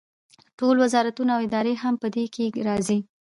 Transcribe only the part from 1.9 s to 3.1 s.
په دې کې راځي.